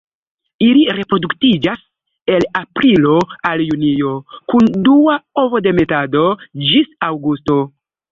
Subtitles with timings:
[0.67, 1.81] Ili reproduktiĝas
[2.37, 3.17] el aprilo
[3.49, 4.13] al junio,
[4.53, 6.25] kun dua ovodemetado
[6.71, 7.59] ĝis aŭgusto.